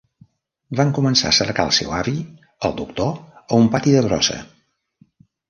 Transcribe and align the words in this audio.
Van 0.77 0.93
començar 0.97 1.33
cercant 1.39 1.69
el 1.71 1.75
seu 1.79 1.91
avi, 1.97 2.15
el 2.71 2.73
Doctor, 2.81 3.13
a 3.45 3.61
un 3.61 3.71
pati 3.77 3.95
de 3.99 4.03
brossa. 4.09 4.41